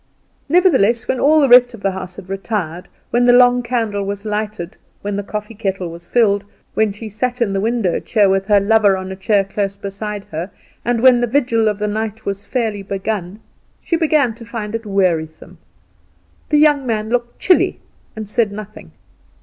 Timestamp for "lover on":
8.59-9.11